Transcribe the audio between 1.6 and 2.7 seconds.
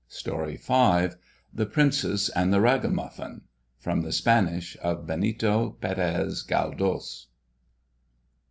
PRINCESS AND THE